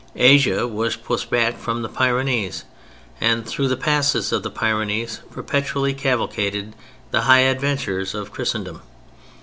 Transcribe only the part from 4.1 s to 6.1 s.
of the Pyrenees perpetually